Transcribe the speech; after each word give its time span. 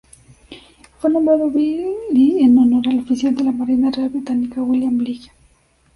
Fue 0.97 1.11
nombrado 1.11 1.47
Bligh 1.51 2.39
en 2.39 2.57
honor 2.57 2.89
al 2.89 2.97
oficial 3.01 3.35
de 3.35 3.43
la 3.43 3.51
marina 3.51 3.91
real 3.91 4.09
británica 4.09 4.59
William 4.63 4.97
Bligh. 4.97 5.29